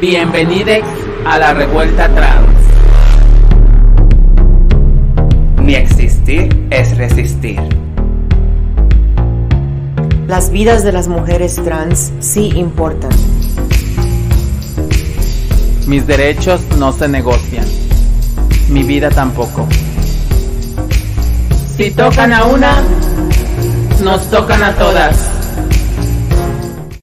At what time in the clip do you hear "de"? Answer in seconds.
10.84-10.92